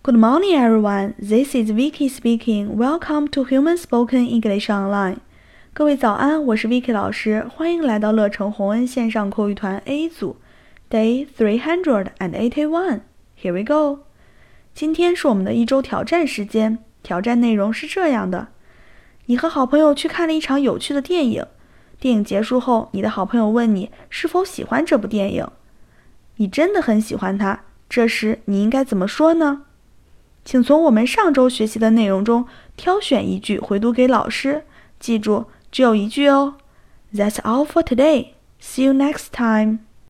[0.00, 1.14] Good morning, everyone.
[1.18, 2.76] This is Vicky speaking.
[2.76, 5.16] Welcome to Human Spoken English Online.
[5.74, 10.36] 各位早安，我是 Vicky 老师，欢迎来到乐成红恩线上口语团 A 组
[10.88, 13.00] ，Day three hundred and eighty-one.
[13.38, 14.04] Here we go.
[14.72, 18.48] 今天是我们的一周挑战时间，挑战内容是这样的：
[19.26, 21.44] 你和好朋友去看了一场有趣的电影，
[21.98, 25.46] 电影结束后，你的好朋友问你是否喜欢这部电影，
[26.36, 29.64] 你真的很喜欢它，这时你应该怎么说呢？
[30.48, 34.64] 请从我们上周学习的内容中挑选一句回读给老师。
[34.98, 36.54] 记住，只有一句哦。
[37.12, 38.28] That's all for today.
[38.58, 39.80] See you next time.